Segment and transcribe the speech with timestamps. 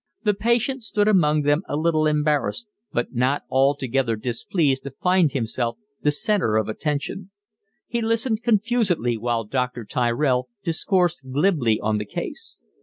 [0.23, 5.77] The patient stood among them a little embarrassed, but not altogether displeased to find himself
[6.01, 7.29] the centre of attention:
[7.85, 9.85] he listened confusedly while Dr.
[9.85, 12.57] Tyrell discoursed glibly on the case.